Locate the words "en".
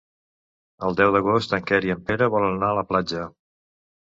1.59-1.67, 1.97-2.01